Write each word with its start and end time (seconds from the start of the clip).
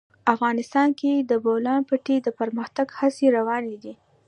افغانستان 0.33 0.89
کې 0.99 1.11
د 1.17 1.21
د 1.29 1.31
بولان 1.43 1.81
پټي 1.89 2.17
د 2.21 2.27
پرمختګ 2.39 2.87
هڅې 2.99 3.27
روانې 3.37 3.75
دي. 3.83 3.93